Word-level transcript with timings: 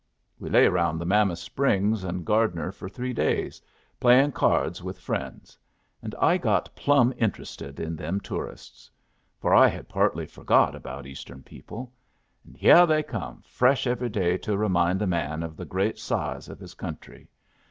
We 0.39 0.49
lay 0.49 0.65
around 0.65 0.97
the 0.97 1.05
Mammoth 1.05 1.37
Springs 1.37 2.03
and 2.03 2.25
Gardner 2.25 2.71
for 2.71 2.89
three 2.89 3.13
days, 3.13 3.61
playin' 3.99 4.33
cyards 4.33 4.81
with 4.81 4.97
friends. 4.97 5.59
And 6.01 6.15
I 6.15 6.39
got 6.39 6.73
plumb 6.75 7.13
interested 7.17 7.79
in 7.79 7.95
them 7.95 8.19
tourists. 8.19 8.89
For 9.39 9.53
I 9.53 9.67
had 9.67 9.87
partly 9.87 10.25
forgot 10.25 10.73
about 10.73 11.05
Eastern 11.05 11.43
people. 11.43 11.93
And 12.43 12.57
hyeh 12.57 12.87
they 12.87 13.03
came 13.03 13.43
fresh 13.43 13.85
every 13.85 14.09
day 14.09 14.39
to 14.39 14.57
remind 14.57 15.03
a 15.03 15.05
man 15.05 15.43
of 15.43 15.55
the 15.55 15.65
great 15.65 15.99
size 15.99 16.49
of 16.49 16.57
his 16.59 16.73
country. 16.73 17.29